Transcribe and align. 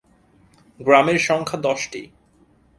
গ্রামের 0.79 1.19
সংখ্যা 1.19 1.57
দশটি। 1.59 2.01